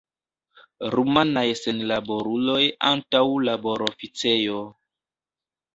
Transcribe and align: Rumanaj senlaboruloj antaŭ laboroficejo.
Rumanaj 0.95 1.43
senlaboruloj 1.59 2.59
antaŭ 2.93 3.23
laboroficejo. 3.51 4.63